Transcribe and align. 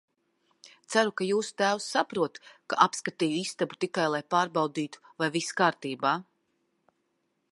Ceru, 0.93 1.11
ka 1.19 1.25
jūsu 1.31 1.53
tēvs 1.61 1.89
saprot, 1.95 2.39
ka 2.73 2.79
apskatīju 2.87 3.37
istabu 3.43 3.79
tikai, 3.85 4.07
lai 4.15 4.23
pārbaudītu, 4.35 5.05
vai 5.25 5.31
viss 5.39 5.59
kārtībā. 5.63 6.15